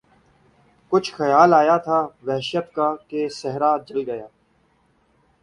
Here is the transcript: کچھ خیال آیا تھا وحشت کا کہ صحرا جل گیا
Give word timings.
کچھ 0.91 1.09
خیال 1.15 1.53
آیا 1.53 1.77
تھا 1.85 1.99
وحشت 2.27 2.67
کا 2.75 2.87
کہ 3.07 3.27
صحرا 3.39 3.75
جل 3.87 3.99
گیا 4.09 4.27